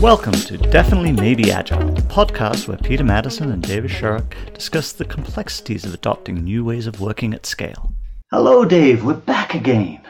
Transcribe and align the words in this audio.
Welcome 0.00 0.34
to 0.34 0.56
Definitely 0.56 1.10
Maybe 1.10 1.50
Agile, 1.50 1.92
the 1.92 2.02
podcast 2.02 2.68
where 2.68 2.76
Peter 2.76 3.02
Maddison 3.02 3.50
and 3.50 3.60
David 3.60 3.90
Sharrock 3.90 4.32
discuss 4.54 4.92
the 4.92 5.04
complexities 5.04 5.84
of 5.84 5.92
adopting 5.92 6.36
new 6.44 6.64
ways 6.64 6.86
of 6.86 7.00
working 7.00 7.34
at 7.34 7.44
scale. 7.44 7.92
Hello, 8.30 8.64
Dave. 8.64 9.04
We're 9.04 9.14
back 9.14 9.56
again. 9.56 10.00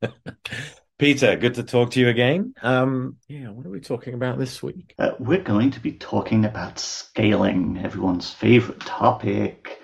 Peter, 0.98 1.36
good 1.36 1.52
to 1.56 1.62
talk 1.64 1.90
to 1.90 2.00
you 2.00 2.08
again. 2.08 2.54
Um, 2.62 3.18
yeah, 3.28 3.50
what 3.50 3.66
are 3.66 3.70
we 3.70 3.80
talking 3.80 4.14
about 4.14 4.38
this 4.38 4.62
week? 4.62 4.94
Uh, 4.98 5.10
we're 5.18 5.42
going 5.42 5.70
to 5.72 5.80
be 5.80 5.92
talking 5.92 6.46
about 6.46 6.78
scaling, 6.78 7.78
everyone's 7.84 8.30
favorite 8.30 8.80
topic. 8.80 9.80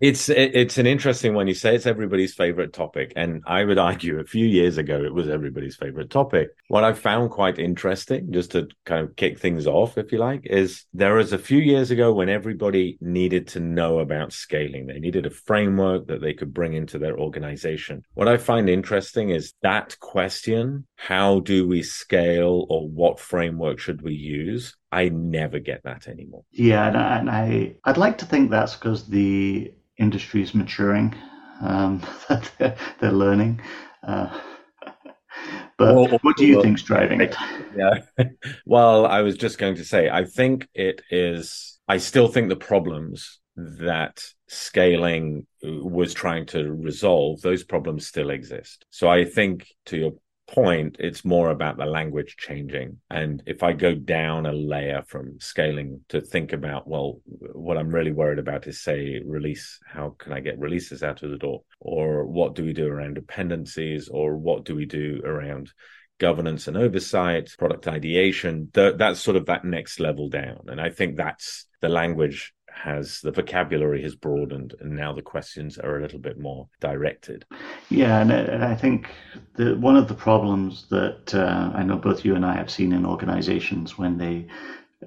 It's 0.00 0.28
it's 0.28 0.76
an 0.76 0.86
interesting 0.86 1.34
one. 1.34 1.46
You 1.46 1.54
say 1.54 1.76
it's 1.76 1.86
everybody's 1.86 2.34
favorite 2.34 2.72
topic, 2.72 3.12
and 3.14 3.42
I 3.46 3.64
would 3.64 3.78
argue 3.78 4.18
a 4.18 4.24
few 4.24 4.44
years 4.44 4.76
ago 4.76 5.02
it 5.02 5.14
was 5.14 5.28
everybody's 5.28 5.76
favorite 5.76 6.10
topic. 6.10 6.48
What 6.68 6.84
I 6.84 6.92
found 6.92 7.30
quite 7.30 7.58
interesting, 7.58 8.32
just 8.32 8.52
to 8.52 8.68
kind 8.84 9.06
of 9.06 9.14
kick 9.14 9.38
things 9.38 9.66
off, 9.66 9.96
if 9.96 10.10
you 10.10 10.18
like, 10.18 10.46
is 10.46 10.84
there 10.92 11.14
was 11.14 11.32
a 11.32 11.38
few 11.38 11.58
years 11.58 11.92
ago 11.92 12.12
when 12.12 12.28
everybody 12.28 12.98
needed 13.00 13.46
to 13.48 13.60
know 13.60 14.00
about 14.00 14.32
scaling. 14.32 14.86
They 14.86 14.98
needed 14.98 15.26
a 15.26 15.30
framework 15.30 16.08
that 16.08 16.20
they 16.20 16.34
could 16.34 16.52
bring 16.52 16.74
into 16.74 16.98
their 16.98 17.16
organization. 17.16 18.02
What 18.14 18.28
I 18.28 18.36
find 18.36 18.68
interesting 18.68 19.30
is 19.30 19.54
that 19.62 19.98
question: 20.00 20.86
How 20.96 21.38
do 21.40 21.68
we 21.68 21.82
scale, 21.84 22.66
or 22.68 22.88
what 22.88 23.20
framework 23.20 23.78
should 23.78 24.02
we 24.02 24.14
use? 24.14 24.76
I 24.94 25.08
never 25.08 25.58
get 25.58 25.82
that 25.82 26.06
anymore. 26.06 26.44
Yeah, 26.52 26.86
and 26.86 26.96
I, 26.96 27.18
and 27.18 27.30
I 27.30 27.76
I'd 27.84 27.96
like 27.96 28.18
to 28.18 28.26
think 28.26 28.50
that's 28.50 28.76
because 28.76 29.08
the 29.08 29.72
industry 29.98 30.42
is 30.42 30.54
maturing, 30.54 31.14
um, 31.60 32.00
that 32.28 32.50
they're, 32.58 32.76
they're 33.00 33.12
learning. 33.12 33.60
Uh, 34.06 34.38
but 35.78 35.94
well, 35.94 36.18
what 36.22 36.36
do 36.36 36.46
you 36.46 36.54
well, 36.54 36.62
think's 36.62 36.82
driving 36.82 37.20
it? 37.20 37.34
Yeah. 37.76 38.26
well, 38.66 39.04
I 39.04 39.22
was 39.22 39.36
just 39.36 39.58
going 39.58 39.74
to 39.76 39.84
say, 39.84 40.08
I 40.08 40.26
think 40.26 40.68
it 40.74 41.02
is. 41.10 41.80
I 41.88 41.96
still 41.96 42.28
think 42.28 42.48
the 42.48 42.56
problems 42.56 43.40
that 43.56 44.22
scaling 44.48 45.46
was 45.62 46.14
trying 46.14 46.46
to 46.46 46.72
resolve, 46.72 47.40
those 47.40 47.64
problems 47.64 48.06
still 48.06 48.30
exist. 48.30 48.84
So 48.90 49.08
I 49.08 49.24
think, 49.24 49.66
to 49.86 49.96
your 49.96 50.12
point, 50.46 50.96
it's 50.98 51.24
more 51.24 51.50
about 51.50 51.76
the 51.76 51.86
language 51.86 52.36
changing. 52.38 52.98
And 53.10 53.42
if 53.46 53.62
I 53.62 53.72
go 53.72 53.94
down 53.94 54.46
a 54.46 54.52
layer 54.52 55.02
from 55.06 55.38
scaling 55.40 56.00
to 56.08 56.20
think 56.20 56.52
about, 56.52 56.88
well, 56.88 57.20
what 57.26 57.76
I'm 57.76 57.94
really 57.94 58.12
worried 58.12 58.38
about 58.38 58.66
is, 58.66 58.82
say, 58.82 59.20
release. 59.24 59.78
How 59.86 60.16
can 60.18 60.32
I 60.32 60.40
get 60.40 60.58
releases 60.58 61.02
out 61.02 61.22
of 61.22 61.30
the 61.30 61.38
door? 61.38 61.62
Or 61.80 62.24
what 62.24 62.54
do 62.54 62.64
we 62.64 62.72
do 62.72 62.86
around 62.86 63.14
dependencies? 63.14 64.08
Or 64.08 64.36
what 64.36 64.64
do 64.64 64.74
we 64.74 64.86
do 64.86 65.20
around 65.24 65.72
governance 66.18 66.68
and 66.68 66.76
oversight, 66.76 67.50
product 67.58 67.88
ideation? 67.88 68.70
that's 68.72 69.20
sort 69.20 69.36
of 69.36 69.46
that 69.46 69.64
next 69.64 70.00
level 70.00 70.28
down. 70.28 70.64
And 70.68 70.80
I 70.80 70.90
think 70.90 71.16
that's 71.16 71.66
the 71.80 71.88
language 71.88 72.53
has 72.74 73.20
the 73.20 73.30
vocabulary 73.30 74.02
has 74.02 74.14
broadened 74.14 74.74
and 74.80 74.94
now 74.94 75.12
the 75.12 75.22
questions 75.22 75.78
are 75.78 75.98
a 75.98 76.02
little 76.02 76.18
bit 76.18 76.38
more 76.38 76.68
directed. 76.80 77.44
Yeah 77.88 78.20
and, 78.20 78.30
and 78.30 78.64
i 78.64 78.74
think 78.74 79.10
the, 79.54 79.76
one 79.76 79.96
of 79.96 80.08
the 80.08 80.14
problems 80.14 80.86
that 80.90 81.34
uh, 81.34 81.70
i 81.74 81.82
know 81.82 81.96
both 81.96 82.24
you 82.24 82.34
and 82.34 82.44
i 82.44 82.54
have 82.54 82.70
seen 82.70 82.92
in 82.92 83.06
organizations 83.06 83.96
when 83.96 84.18
they 84.18 84.46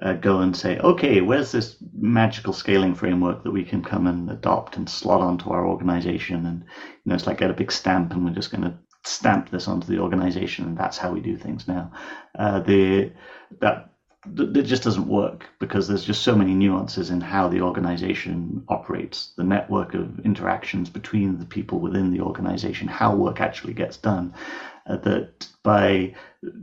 uh, 0.02 0.14
go 0.14 0.40
and 0.40 0.56
say 0.56 0.78
okay 0.78 1.20
where's 1.20 1.52
this 1.52 1.76
magical 1.94 2.52
scaling 2.52 2.94
framework 2.94 3.42
that 3.42 3.50
we 3.50 3.64
can 3.64 3.82
come 3.82 4.06
and 4.06 4.30
adopt 4.30 4.76
and 4.76 4.88
slot 4.88 5.20
onto 5.20 5.50
our 5.50 5.66
organization? 5.66 6.46
And 6.46 6.60
you 6.60 7.06
know 7.06 7.14
it's 7.14 7.26
like 7.26 7.38
get 7.38 7.50
a 7.50 7.54
big 7.54 7.72
stamp 7.72 8.12
and 8.12 8.24
we're 8.24 8.32
just 8.32 8.50
going 8.50 8.62
to 8.62 8.78
stamp 9.04 9.50
this 9.50 9.68
onto 9.68 9.86
the 9.86 9.98
organization 9.98 10.66
and 10.66 10.76
that's 10.76 10.98
how 10.98 11.12
we 11.12 11.20
do 11.20 11.36
things 11.36 11.66
now. 11.66 11.90
Uh, 12.38 12.60
the 12.60 13.12
that 13.60 13.90
it 14.26 14.62
just 14.62 14.82
doesn't 14.82 15.06
work 15.06 15.46
because 15.60 15.86
there's 15.86 16.04
just 16.04 16.22
so 16.22 16.34
many 16.34 16.54
nuances 16.54 17.10
in 17.10 17.20
how 17.20 17.48
the 17.48 17.60
organization 17.60 18.64
operates, 18.68 19.32
the 19.36 19.44
network 19.44 19.94
of 19.94 20.18
interactions 20.20 20.90
between 20.90 21.38
the 21.38 21.46
people 21.46 21.78
within 21.78 22.12
the 22.12 22.20
organization, 22.20 22.88
how 22.88 23.14
work 23.14 23.40
actually 23.40 23.74
gets 23.74 23.96
done. 23.96 24.34
Uh, 24.86 24.96
that 24.96 25.46
by 25.62 26.14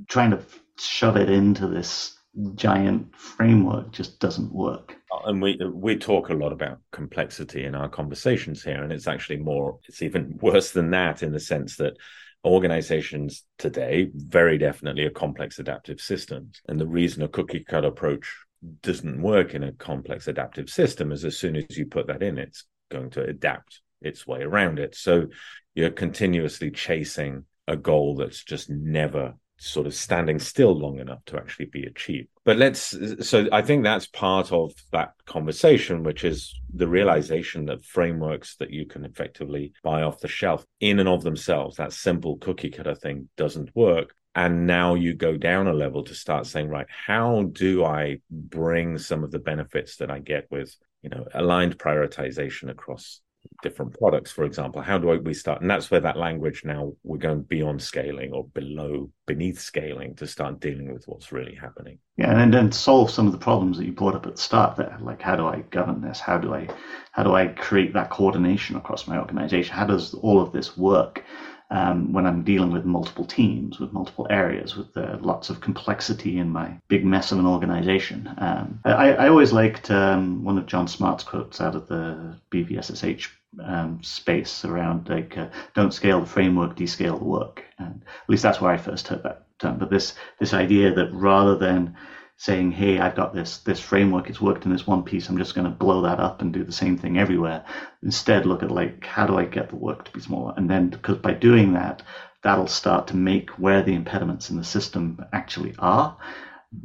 trying 0.07 0.31
to 0.31 0.41
shove 0.77 1.15
it 1.15 1.29
into 1.29 1.67
this 1.67 2.17
giant 2.55 3.15
framework 3.15 3.91
just 3.91 4.19
doesn't 4.19 4.51
work. 4.51 4.95
And 5.25 5.41
we 5.41 5.57
we 5.71 5.95
talk 5.95 6.29
a 6.29 6.33
lot 6.33 6.51
about 6.51 6.79
complexity 6.91 7.63
in 7.63 7.75
our 7.75 7.87
conversations 7.87 8.63
here, 8.63 8.83
and 8.83 8.91
it's 8.91 9.07
actually 9.07 9.37
more 9.37 9.79
it's 9.87 10.01
even 10.01 10.37
worse 10.41 10.71
than 10.71 10.91
that 10.91 11.23
in 11.23 11.31
the 11.31 11.39
sense 11.39 11.77
that 11.77 11.97
organizations 12.45 13.43
today 13.57 14.09
very 14.13 14.57
definitely 14.57 15.03
are 15.05 15.09
complex 15.09 15.59
adaptive 15.59 15.99
systems. 15.99 16.61
And 16.67 16.79
the 16.79 16.87
reason 16.87 17.23
a 17.23 17.27
cookie 17.27 17.65
cut 17.67 17.85
approach 17.85 18.33
doesn't 18.81 19.21
work 19.21 19.53
in 19.53 19.63
a 19.63 19.73
complex 19.73 20.27
adaptive 20.27 20.69
system 20.69 21.11
is 21.11 21.25
as 21.25 21.37
soon 21.37 21.55
as 21.55 21.77
you 21.77 21.85
put 21.85 22.07
that 22.07 22.23
in, 22.23 22.37
it's 22.37 22.65
going 22.91 23.09
to 23.11 23.23
adapt 23.23 23.81
its 24.01 24.25
way 24.27 24.41
around 24.41 24.79
it. 24.79 24.95
So 24.95 25.27
you're 25.73 25.89
continuously 25.89 26.71
chasing 26.71 27.45
a 27.67 27.75
goal 27.75 28.15
that's 28.15 28.43
just 28.43 28.69
never 28.69 29.35
sort 29.57 29.87
of 29.87 29.93
standing 29.93 30.37
still 30.37 30.77
long 30.77 30.99
enough 30.99 31.23
to 31.25 31.37
actually 31.37 31.65
be 31.65 31.83
achieved. 31.83 32.27
But 32.43 32.57
let's, 32.57 32.95
so 33.27 33.47
I 33.51 33.61
think 33.61 33.83
that's 33.83 34.07
part 34.07 34.51
of 34.51 34.73
that 34.91 35.13
conversation, 35.25 36.03
which 36.03 36.23
is 36.23 36.53
the 36.73 36.87
realization 36.87 37.65
that 37.65 37.85
frameworks 37.85 38.57
that 38.57 38.71
you 38.71 38.85
can 38.85 39.05
effectively 39.05 39.73
buy 39.81 40.01
off 40.01 40.19
the 40.19 40.27
shelf 40.27 40.65
in 40.79 40.99
and 40.99 41.09
of 41.09 41.23
themselves, 41.23 41.77
that 41.77 41.93
simple 41.93 42.37
cookie 42.37 42.69
cutter 42.69 42.95
thing 42.95 43.29
doesn't 43.37 43.75
work. 43.75 44.13
And 44.35 44.67
now 44.67 44.95
you 44.95 45.13
go 45.13 45.37
down 45.37 45.67
a 45.67 45.73
level 45.73 46.03
to 46.03 46.13
start 46.13 46.45
saying, 46.45 46.67
right, 46.67 46.87
how 46.89 47.43
do 47.53 47.85
I 47.85 48.19
bring 48.29 48.97
some 48.97 49.23
of 49.23 49.31
the 49.31 49.39
benefits 49.39 49.95
that 49.97 50.11
I 50.11 50.19
get 50.19 50.47
with, 50.51 50.75
you 51.01 51.09
know, 51.09 51.25
aligned 51.33 51.77
prioritization 51.77 52.69
across 52.69 53.21
different 53.65 53.97
products, 53.97 54.31
for 54.31 54.45
example. 54.45 54.81
How 54.81 54.99
do 54.99 55.07
we 55.07 55.33
start? 55.33 55.61
And 55.61 55.69
that's 55.69 55.89
where 55.89 55.99
that 56.01 56.17
language 56.17 56.63
now 56.63 56.93
we're 57.03 57.17
going 57.17 57.41
beyond 57.41 57.81
scaling 57.81 58.31
or 58.31 58.45
below, 58.45 59.09
beneath 59.25 59.59
scaling 59.59 60.15
to 60.17 60.27
start 60.27 60.59
dealing 60.59 60.93
with 60.93 61.03
what's 61.07 61.31
really 61.31 61.55
happening. 61.55 61.97
Yeah, 62.15 62.39
and 62.39 62.53
then 62.53 62.71
solve 62.71 63.09
some 63.09 63.25
of 63.25 63.31
the 63.31 63.39
problems 63.39 63.77
that 63.77 63.85
you 63.85 63.91
brought 63.91 64.15
up 64.15 64.27
at 64.27 64.35
the 64.35 64.41
start 64.41 64.77
there. 64.77 64.97
Like, 65.01 65.21
how 65.21 65.35
do 65.35 65.47
I 65.47 65.61
govern 65.71 65.99
this? 65.99 66.19
How 66.19 66.37
do 66.37 66.53
I, 66.53 66.69
how 67.11 67.23
do 67.23 67.33
I 67.33 67.47
create 67.47 67.93
that 67.93 68.11
coordination 68.11 68.75
across 68.75 69.07
my 69.07 69.17
organization? 69.17 69.75
How 69.75 69.87
does 69.87 70.13
all 70.13 70.39
of 70.39 70.53
this 70.53 70.77
work? 70.77 71.23
Um, 71.71 72.13
when 72.13 72.27
I'm 72.27 72.43
dealing 72.43 72.71
with 72.71 72.85
multiple 72.85 73.25
teams, 73.25 73.79
with 73.79 73.91
multiple 73.91 74.27
areas, 74.29 74.77
with 74.77 74.95
uh, 74.95 75.17
lots 75.19 75.49
of 75.49 75.61
complexity 75.61 76.37
in 76.37 76.47
my 76.51 76.79
big 76.89 77.03
mess 77.03 77.31
of 77.31 77.39
an 77.39 77.47
organization. 77.47 78.29
Um, 78.37 78.79
I, 78.85 79.13
I, 79.13 79.29
always 79.29 79.51
liked 79.51 79.89
um, 79.89 80.43
one 80.43 80.59
of 80.59 80.67
John 80.67 80.87
Smart's 80.87 81.23
quotes 81.23 81.59
out 81.59 81.73
of 81.73 81.87
the 81.87 82.37
BVSSH 82.51 83.29
um, 83.63 83.99
space 84.01 84.65
around 84.65 85.09
like 85.09 85.37
uh, 85.37 85.47
don't 85.73 85.93
scale 85.93 86.19
the 86.19 86.25
framework, 86.25 86.75
descale 86.75 87.17
the 87.17 87.25
work. 87.25 87.63
And 87.79 88.03
at 88.05 88.29
least 88.29 88.43
that's 88.43 88.61
where 88.61 88.71
I 88.71 88.77
first 88.77 89.07
heard 89.07 89.23
that 89.23 89.37
term. 89.59 89.77
But 89.77 89.89
this 89.89 90.13
this 90.39 90.53
idea 90.53 90.93
that 90.93 91.11
rather 91.11 91.55
than 91.55 91.95
saying, 92.37 92.71
"Hey, 92.71 92.99
I've 92.99 93.15
got 93.15 93.33
this 93.33 93.59
this 93.59 93.79
framework. 93.79 94.29
It's 94.29 94.41
worked 94.41 94.65
in 94.65 94.71
this 94.71 94.87
one 94.87 95.03
piece. 95.03 95.29
I'm 95.29 95.37
just 95.37 95.55
going 95.55 95.65
to 95.65 95.71
blow 95.71 96.01
that 96.01 96.19
up 96.19 96.41
and 96.41 96.51
do 96.53 96.63
the 96.63 96.71
same 96.71 96.97
thing 96.97 97.17
everywhere." 97.17 97.63
Instead, 98.03 98.45
look 98.45 98.63
at 98.63 98.71
like 98.71 99.05
how 99.05 99.25
do 99.25 99.37
I 99.37 99.45
get 99.45 99.69
the 99.69 99.75
work 99.77 100.03
to 100.05 100.11
be 100.11 100.19
smaller, 100.19 100.53
and 100.57 100.69
then 100.69 100.89
because 100.89 101.17
by 101.17 101.33
doing 101.33 101.73
that, 101.73 102.01
that'll 102.43 102.67
start 102.67 103.07
to 103.07 103.15
make 103.15 103.51
where 103.51 103.81
the 103.81 103.95
impediments 103.95 104.49
in 104.49 104.57
the 104.57 104.63
system 104.63 105.19
actually 105.33 105.73
are, 105.79 106.17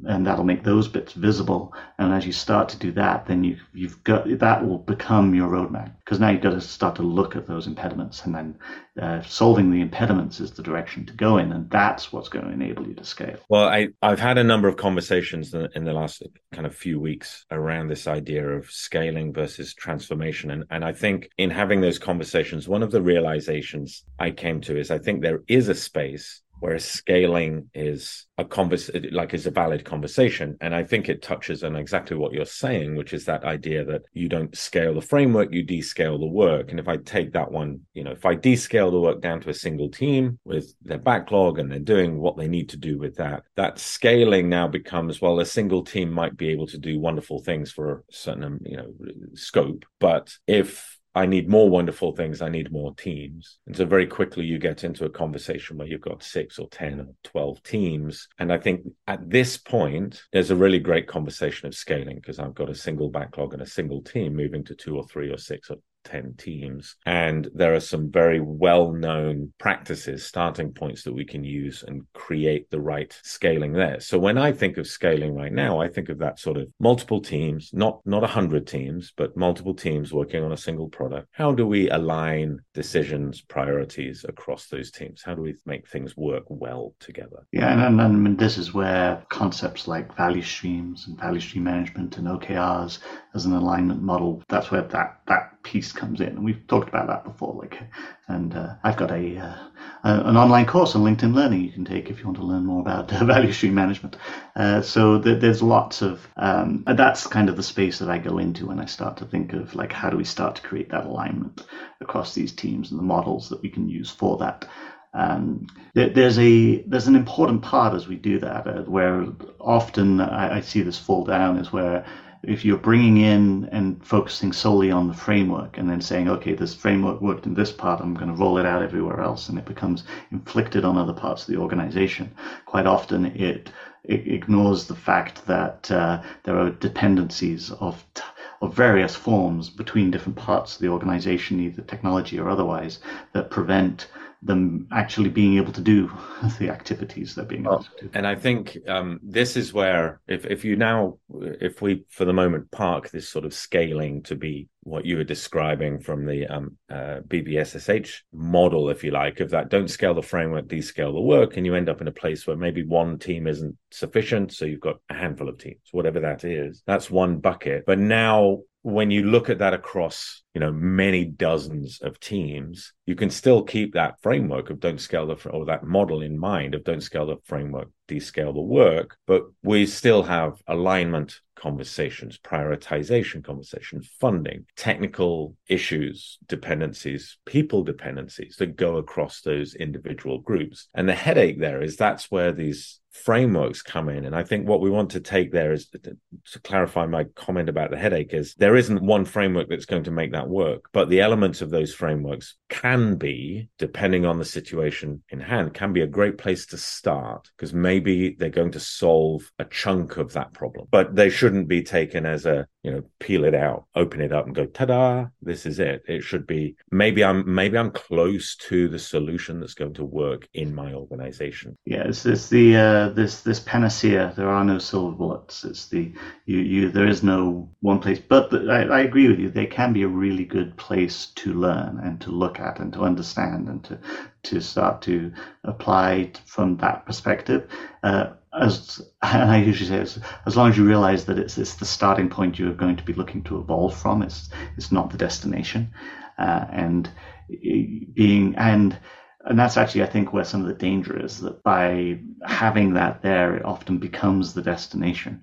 and 0.06 0.26
that'll 0.26 0.44
make 0.44 0.64
those 0.64 0.88
bits 0.88 1.12
visible. 1.12 1.74
And 1.98 2.12
as 2.12 2.26
you 2.26 2.32
start 2.32 2.68
to 2.70 2.78
do 2.78 2.92
that, 2.92 3.26
then 3.26 3.44
you 3.44 3.56
you've 3.72 4.02
got 4.04 4.26
that 4.38 4.66
will 4.66 4.78
become 4.78 5.34
your 5.34 5.48
roadmap 5.48 5.92
because 6.04 6.20
now 6.20 6.30
you've 6.30 6.42
got 6.42 6.50
to 6.50 6.60
start 6.60 6.96
to 6.96 7.02
look 7.02 7.36
at 7.36 7.46
those 7.46 7.66
impediments, 7.66 8.24
and 8.24 8.34
then 8.34 8.58
uh, 9.00 9.22
solving 9.22 9.70
the 9.70 9.80
impediments 9.80 10.40
is 10.40 10.50
the 10.52 10.62
direction 10.62 11.06
to 11.06 11.12
go 11.12 11.38
in, 11.38 11.52
and 11.52 11.70
that's 11.70 12.12
what's 12.12 12.28
going 12.28 12.44
to 12.44 12.52
enable 12.52 12.87
you 12.87 12.94
to 12.94 13.04
scale. 13.04 13.38
Well, 13.48 13.69
I 13.69 13.88
I've 14.02 14.20
had 14.20 14.38
a 14.38 14.44
number 14.44 14.69
of 14.69 14.76
conversations 14.76 15.54
in 15.54 15.84
the 15.84 15.93
last 15.93 16.22
kind 16.52 16.66
of 16.66 16.75
few 16.75 17.00
weeks 17.00 17.44
around 17.50 17.88
this 17.88 18.06
idea 18.06 18.46
of 18.46 18.70
scaling 18.70 19.32
versus 19.32 19.75
transformation, 19.75 20.50
and 20.50 20.64
and 20.70 20.84
I 20.84 20.93
think 20.93 21.31
in 21.38 21.50
having 21.50 21.81
those 21.81 21.98
conversations, 21.98 22.69
one 22.69 22.82
of 22.82 22.90
the 22.90 23.02
realizations 23.02 24.04
I 24.19 24.31
came 24.31 24.60
to 24.62 24.78
is 24.78 24.90
I 24.90 24.98
think 24.98 25.22
there 25.22 25.43
is 25.48 25.69
a 25.69 25.75
space 25.75 26.43
whereas 26.60 26.84
scaling 26.84 27.68
is 27.74 28.26
a 28.38 28.44
convers 28.44 28.90
like 29.12 29.34
is 29.34 29.46
a 29.46 29.50
valid 29.50 29.84
conversation. 29.84 30.56
And 30.60 30.74
i 30.74 30.84
think 30.84 31.08
it 31.08 31.22
touches 31.22 31.64
on 31.64 31.76
exactly 31.76 32.16
what 32.16 32.32
you're 32.32 32.44
saying 32.44 32.96
which 32.96 33.12
is 33.12 33.24
that 33.24 33.44
idea 33.44 33.84
that 33.84 34.02
you 34.12 34.28
don't 34.28 34.56
scale 34.56 34.94
the 34.94 35.00
framework 35.00 35.52
you 35.52 35.64
descale 35.64 36.18
the 36.18 36.26
work. 36.26 36.70
And 36.70 36.80
if 36.80 36.88
i 36.88 36.96
take 36.96 37.32
that 37.32 37.50
one 37.50 37.80
you 37.94 38.04
know 38.04 38.12
if 38.12 38.24
i 38.24 38.36
descale 38.36 38.90
the 38.90 39.00
work 39.00 39.20
down 39.20 39.40
to 39.40 39.50
a 39.50 39.54
single 39.54 39.90
team 39.90 40.38
with 40.44 40.74
their 40.82 40.98
backlog 40.98 41.58
and 41.58 41.70
they're 41.70 41.78
doing 41.78 42.18
what 42.18 42.36
they 42.36 42.48
need 42.48 42.68
to 42.70 42.76
do 42.76 42.98
with 42.98 43.16
that 43.16 43.42
that 43.56 43.78
scaling 43.78 44.48
now 44.48 44.68
becomes 44.68 45.20
well 45.20 45.40
a 45.40 45.46
single 45.46 45.84
team 45.84 46.10
might 46.10 46.36
be 46.36 46.48
able 46.50 46.66
to 46.66 46.78
do 46.78 46.98
wonderful 46.98 47.40
things 47.40 47.70
for 47.72 47.92
a 47.92 48.02
certain 48.10 48.58
you 48.64 48.76
know 48.76 48.92
scope. 49.34 49.84
But 49.98 50.36
if 50.46 51.00
I 51.14 51.26
need 51.26 51.48
more 51.48 51.68
wonderful 51.68 52.14
things. 52.14 52.40
I 52.40 52.48
need 52.48 52.70
more 52.70 52.94
teams. 52.94 53.58
And 53.66 53.76
so 53.76 53.84
very 53.84 54.06
quickly 54.06 54.44
you 54.44 54.58
get 54.58 54.84
into 54.84 55.04
a 55.04 55.10
conversation 55.10 55.76
where 55.76 55.88
you've 55.88 56.00
got 56.00 56.22
six 56.22 56.58
or 56.58 56.68
10 56.68 57.00
or 57.00 57.06
12 57.24 57.62
teams. 57.64 58.28
And 58.38 58.52
I 58.52 58.58
think 58.58 58.82
at 59.08 59.28
this 59.28 59.56
point, 59.56 60.22
there's 60.32 60.52
a 60.52 60.56
really 60.56 60.78
great 60.78 61.08
conversation 61.08 61.66
of 61.66 61.74
scaling 61.74 62.16
because 62.16 62.38
I've 62.38 62.54
got 62.54 62.70
a 62.70 62.76
single 62.76 63.10
backlog 63.10 63.52
and 63.54 63.62
a 63.62 63.66
single 63.66 64.02
team 64.02 64.36
moving 64.36 64.64
to 64.64 64.74
two 64.76 64.96
or 64.96 65.04
three 65.08 65.32
or 65.32 65.38
six 65.38 65.68
or 65.70 65.78
10 66.10 66.34
teams. 66.36 66.96
And 67.06 67.48
there 67.54 67.74
are 67.74 67.80
some 67.80 68.10
very 68.10 68.40
well 68.40 68.92
known 68.92 69.52
practices, 69.58 70.26
starting 70.26 70.72
points 70.72 71.04
that 71.04 71.12
we 71.12 71.24
can 71.24 71.44
use 71.44 71.84
and 71.86 72.02
create 72.12 72.70
the 72.70 72.80
right 72.80 73.16
scaling 73.22 73.72
there. 73.72 74.00
So 74.00 74.18
when 74.18 74.38
I 74.38 74.52
think 74.52 74.76
of 74.76 74.86
scaling 74.86 75.34
right 75.34 75.52
now, 75.52 75.80
I 75.80 75.88
think 75.88 76.08
of 76.08 76.18
that 76.18 76.38
sort 76.38 76.56
of 76.56 76.68
multiple 76.80 77.20
teams, 77.20 77.70
not, 77.72 78.00
not 78.04 78.22
100 78.22 78.66
teams, 78.66 79.12
but 79.16 79.36
multiple 79.36 79.74
teams 79.74 80.12
working 80.12 80.42
on 80.42 80.52
a 80.52 80.56
single 80.56 80.88
product. 80.88 81.28
How 81.32 81.52
do 81.52 81.66
we 81.66 81.88
align 81.90 82.60
decisions, 82.74 83.40
priorities 83.40 84.24
across 84.28 84.66
those 84.66 84.90
teams? 84.90 85.22
How 85.22 85.34
do 85.34 85.42
we 85.42 85.54
make 85.64 85.88
things 85.88 86.16
work 86.16 86.44
well 86.48 86.94
together? 86.98 87.46
Yeah, 87.52 87.72
and, 87.72 88.00
and, 88.00 88.26
and 88.26 88.38
this 88.38 88.58
is 88.58 88.74
where 88.74 89.22
concepts 89.28 89.86
like 89.86 90.16
value 90.16 90.42
streams 90.42 91.06
and 91.06 91.18
value 91.18 91.40
stream 91.40 91.64
management 91.64 92.18
and 92.18 92.26
OKRs 92.26 92.98
as 93.34 93.46
an 93.46 93.52
alignment 93.52 94.02
model, 94.02 94.42
that's 94.48 94.70
where 94.70 94.82
that, 94.82 95.20
that 95.28 95.62
piece 95.62 95.92
comes 96.00 96.20
in. 96.20 96.29
And 96.29 96.44
we've 96.44 96.67
talked 96.67 96.88
about 96.88 97.06
that 97.08 97.25
before. 97.25 97.55
Like, 97.55 97.79
and 98.26 98.55
uh, 98.55 98.75
I've 98.82 98.97
got 98.97 99.11
a, 99.11 99.37
uh, 99.37 99.55
an 100.02 100.37
online 100.37 100.67
course 100.67 100.97
on 100.97 101.02
LinkedIn 101.02 101.35
Learning 101.35 101.61
you 101.61 101.70
can 101.70 101.85
take 101.85 102.11
if 102.11 102.19
you 102.19 102.25
want 102.25 102.38
to 102.38 102.44
learn 102.44 102.64
more 102.64 102.81
about 102.81 103.12
uh, 103.12 103.25
value 103.35 103.52
stream 103.52 103.75
management. 103.75 104.17
Uh, 104.56 104.81
so 104.81 105.20
th- 105.20 105.41
there's 105.41 105.62
lots 105.62 106.02
of 106.02 106.26
um, 106.37 106.82
that's 106.87 107.26
kind 107.26 107.49
of 107.49 107.56
the 107.56 107.62
space 107.62 107.99
that 107.99 108.11
I 108.11 108.19
go 108.19 108.38
into 108.38 108.67
when 108.67 108.81
I 108.81 108.87
start 108.87 109.19
to 109.19 109.26
think 109.26 109.52
of 109.52 109.75
like 109.75 109.93
how 109.93 110.11
do 110.11 110.17
we 110.17 110.25
start 110.25 110.56
to 110.56 110.62
create 110.62 110.91
that 110.91 111.05
alignment 111.05 111.67
across 112.00 112.35
these 112.35 112.53
teams 112.53 112.91
and 112.91 112.99
the 112.99 113.05
models 113.05 113.50
that 113.50 113.62
we 113.62 113.69
can 113.69 113.88
use 113.88 114.11
for 114.11 114.38
that. 114.38 114.67
Um, 115.12 115.67
there's 115.94 116.38
a 116.38 116.82
there's 116.82 117.08
an 117.08 117.17
important 117.17 117.62
part 117.62 117.94
as 117.94 118.06
we 118.06 118.17
do 118.17 118.38
that 118.38 118.67
uh, 118.67 118.82
where 118.85 119.26
often 119.58 120.20
I, 120.20 120.58
I 120.58 120.61
see 120.61 120.82
this 120.82 120.99
fall 120.99 121.25
down 121.25 121.58
is 121.58 121.73
where 121.73 122.05
if 122.42 122.64
you're 122.64 122.78
bringing 122.78 123.19
in 123.19 123.69
and 123.70 124.04
focusing 124.04 124.52
solely 124.52 124.90
on 124.90 125.08
the 125.08 125.14
framework 125.14 125.76
and 125.76 125.90
then 125.90 126.00
saying, 126.00 126.28
okay, 126.28 126.54
this 126.54 126.75
framework 126.75 127.20
worked 127.20 127.46
in 127.46 127.54
this 127.54 127.70
part, 127.70 128.00
I'm 128.00 128.14
going 128.14 128.28
to 128.28 128.40
roll 128.40 128.58
it 128.58 128.66
out 128.66 128.82
everywhere 128.82 129.20
else, 129.20 129.48
and 129.48 129.58
it 129.58 129.66
becomes 129.66 130.04
inflicted 130.32 130.84
on 130.84 130.96
other 130.96 131.12
parts 131.12 131.42
of 131.42 131.54
the 131.54 131.60
organization, 131.60 132.32
quite 132.64 132.87
often 132.87 133.26
it, 133.26 133.70
it 134.04 134.26
ignores 134.26 134.87
the 134.87 134.94
fact 134.94 135.46
that 135.46 135.90
uh, 135.90 136.22
there 136.44 136.58
are 136.58 136.70
dependencies 136.70 137.70
of 137.72 138.04
t- 138.14 138.22
of 138.62 138.75
various 138.75 139.14
forms 139.16 139.70
between 139.70 140.10
different 140.10 140.36
parts 140.36 140.75
of 140.75 140.82
the 140.82 140.88
organization, 140.88 141.60
either 141.60 141.81
technology 141.82 142.38
or 142.38 142.50
otherwise, 142.50 142.98
that 143.32 143.50
prevent 143.50 144.08
them 144.42 144.87
actually 144.90 145.28
being 145.28 145.56
able 145.58 145.72
to 145.72 145.81
do 145.81 146.10
the 146.58 146.70
activities 146.70 147.34
they're 147.34 147.44
being 147.44 147.66
able 147.66 147.84
to. 147.98 148.10
And 148.14 148.26
I 148.26 148.34
think 148.34 148.78
um, 148.88 149.20
this 149.22 149.56
is 149.56 149.72
where, 149.72 150.20
if, 150.26 150.46
if 150.46 150.64
you 150.64 150.76
now, 150.76 151.19
if 151.60 151.82
we 151.82 152.04
for 152.08 152.25
the 152.25 152.32
moment 152.32 152.70
park 152.70 153.10
this 153.10 153.28
sort 153.28 153.44
of 153.44 153.52
scaling 153.52 154.22
to 154.25 154.34
be 154.34 154.69
what 154.82 155.04
you 155.04 155.19
were 155.19 155.25
describing 155.25 156.00
from 156.00 156.25
the 156.25 156.46
um, 156.46 156.76
uh, 156.90 157.20
BVSSH 157.28 158.20
model, 158.32 158.88
if 158.88 159.04
you 159.04 159.10
like, 159.10 159.40
of 159.40 159.50
that 159.50 159.69
don't 159.69 159.90
scale 159.90 160.14
the 160.14 160.22
framework, 160.22 160.66
descale 160.66 161.12
the 161.12 161.20
work, 161.20 161.56
and 161.56 161.66
you 161.66 161.75
end 161.75 161.90
up 161.90 162.00
in 162.00 162.08
a 162.08 162.12
place 162.12 162.46
where 162.46 162.56
maybe 162.56 162.82
one 162.82 163.19
team 163.19 163.46
isn't 163.46 163.76
sufficient. 163.90 164.52
So 164.52 164.64
you've 164.64 164.81
got 164.81 164.96
a 165.10 165.14
handful 165.14 165.50
of 165.50 165.58
teams, 165.58 165.81
whatever 165.93 166.20
that 166.20 166.44
is. 166.44 166.82
That's 166.86 167.10
one 167.10 167.38
bucket. 167.38 167.84
But 167.86 167.98
now 167.98 168.60
when 168.82 169.11
you 169.11 169.25
look 169.25 169.50
at 169.50 169.59
that 169.59 169.75
across 169.75 170.43
you 170.55 170.61
know 170.61 170.73
many 170.73 171.25
dozens 171.25 172.00
of 172.00 172.19
teams 172.19 172.93
you 173.05 173.15
can 173.15 173.29
still 173.29 173.62
keep 173.62 173.93
that 173.93 174.15
framework 174.23 174.71
of 174.71 174.81
don't 174.81 175.00
scale 175.00 175.27
the 175.27 175.49
or 175.50 175.67
that 175.67 175.85
model 175.85 176.23
in 176.23 176.38
mind 176.38 176.75
of 176.75 176.82
don't 176.82 177.03
scale 177.03 177.27
the 177.27 177.37
framework 177.44 177.88
descale 178.09 178.55
the 178.55 178.61
work 178.61 179.19
but 179.27 179.43
we 179.62 179.85
still 179.85 180.23
have 180.23 180.55
alignment 180.67 181.41
conversations 181.60 182.38
prioritization 182.38 183.44
conversations 183.44 184.10
funding 184.20 184.64
technical 184.76 185.56
issues 185.68 186.38
dependencies 186.46 187.38
people 187.44 187.82
dependencies 187.82 188.56
that 188.56 188.76
go 188.76 188.96
across 188.96 189.42
those 189.42 189.74
individual 189.74 190.38
groups 190.38 190.88
and 190.94 191.08
the 191.08 191.14
headache 191.14 191.60
there 191.60 191.82
is 191.82 191.96
that's 191.96 192.30
where 192.30 192.52
these 192.52 193.00
frameworks 193.12 193.82
come 193.82 194.08
in. 194.08 194.24
And 194.24 194.34
I 194.34 194.44
think 194.44 194.68
what 194.68 194.80
we 194.80 194.90
want 194.90 195.10
to 195.10 195.20
take 195.20 195.52
there 195.52 195.72
is 195.72 195.88
to, 195.88 195.98
to, 195.98 196.60
clarify 196.60 197.06
my 197.06 197.24
comment 197.34 197.68
about 197.68 197.90
the 197.90 197.98
headache 197.98 198.32
is 198.32 198.54
there 198.54 198.76
isn't 198.76 199.02
one 199.02 199.24
framework 199.24 199.68
that's 199.68 199.86
going 199.86 200.04
to 200.04 200.10
make 200.10 200.32
that 200.32 200.48
work, 200.48 200.84
but 200.92 201.08
the 201.08 201.20
elements 201.20 201.60
of 201.60 201.70
those 201.70 201.92
frameworks 201.92 202.56
can 202.68 203.16
be, 203.16 203.68
depending 203.78 204.26
on 204.26 204.38
the 204.38 204.44
situation 204.44 205.22
in 205.30 205.40
hand, 205.40 205.74
can 205.74 205.92
be 205.92 206.02
a 206.02 206.06
great 206.06 206.38
place 206.38 206.66
to 206.66 206.76
start 206.76 207.50
because 207.56 207.72
maybe 207.72 208.36
they're 208.38 208.50
going 208.50 208.72
to 208.72 208.80
solve 208.80 209.50
a 209.58 209.64
chunk 209.64 210.16
of 210.16 210.32
that 210.34 210.52
problem, 210.52 210.86
but 210.90 211.14
they 211.14 211.30
shouldn't 211.50 211.69
be 211.69 211.82
taken 211.82 212.26
as 212.26 212.47
a, 212.47 212.64
you 212.85 212.93
know, 212.93 213.02
peel 213.19 213.44
it 213.44 213.56
out, 213.56 213.85
open 213.97 214.20
it 214.20 214.32
up 214.32 214.47
and 214.47 214.55
go, 214.55 214.67
ta-da, 214.67 215.26
this 215.43 215.67
is 215.67 215.81
it. 215.81 216.00
It 216.06 216.23
should 216.23 216.47
be, 216.47 216.76
maybe 216.93 217.25
I'm, 217.25 217.43
maybe 217.52 217.76
I'm 217.76 217.91
close 217.91 218.55
to 218.69 218.88
the 218.88 219.00
solution 219.00 219.58
that's 219.58 219.75
going 219.75 219.94
to 219.94 220.05
work 220.05 220.49
in 220.55 220.73
my 220.73 220.94
organization. 220.94 221.76
Yeah. 221.85 222.05
It's, 222.05 222.25
it's 222.25 222.49
the, 222.49 222.76
uh 222.76 223.08
this 223.08 223.41
this 223.41 223.58
panacea. 223.58 224.32
There 224.37 224.49
are 224.49 224.64
no 224.64 224.79
silver 224.79 225.17
bullets. 225.17 225.64
It's 225.64 225.88
the 225.88 226.12
you 226.47 226.58
you. 226.58 226.91
There 226.91 227.08
is 227.08 227.25
no 227.25 227.69
one 227.81 227.99
place. 227.99 228.20
But, 228.20 228.50
but 228.53 228.70
I, 228.70 228.82
I 228.82 229.00
agree 229.00 229.29
with 229.29 229.41
you. 229.41 229.50
They 229.50 229.67
can 229.67 229.93
be 229.93 230.03
a 230.03 230.08
really 230.08 230.44
good 230.44 230.76
place 230.76 231.32
to 231.37 231.53
learn 231.53 231.99
and 232.05 232.20
to 232.20 232.31
look 232.31 232.61
at 232.61 232.79
and 232.79 232.93
to 232.93 233.00
understand 233.00 233.69
and 233.69 233.82
to 233.85 233.99
to 234.44 234.61
start 234.61 235.03
to 235.03 235.32
apply 235.64 236.31
from 236.46 236.76
that 236.76 237.06
perspective. 237.06 237.69
Uh, 238.05 238.35
as 238.52 239.00
and 239.23 239.50
I 239.50 239.58
usually 239.58 239.88
say, 239.88 240.00
as, 240.00 240.19
as 240.47 240.56
long 240.56 240.70
as 240.70 240.76
you 240.76 240.87
realize 240.87 241.25
that 241.26 241.38
it's 241.38 241.58
it's 241.58 241.75
the 241.75 241.85
starting 241.85 242.29
point 242.29 242.58
you're 242.58 242.73
going 242.73 242.97
to 242.97 243.05
be 243.05 243.12
looking 243.12 243.43
to 243.44 243.58
evolve 243.58 243.97
from. 243.97 244.23
It's 244.23 244.50
it's 244.76 244.93
not 244.93 245.11
the 245.11 245.19
destination, 245.19 245.91
uh, 246.38 246.67
and 246.70 247.11
being 247.49 248.55
and 248.56 248.99
and 249.47 249.58
that's 249.58 249.79
actually, 249.79 250.02
I 250.02 250.06
think, 250.06 250.35
where 250.35 250.44
some 250.44 250.61
of 250.61 250.67
the 250.67 250.75
danger 250.75 251.19
is 251.19 251.41
that 251.41 251.62
by 251.62 252.19
having 252.44 252.93
that 252.94 253.23
there, 253.23 253.56
it 253.56 253.64
often 253.64 253.97
becomes 253.97 254.53
the 254.53 254.61
destination 254.61 255.43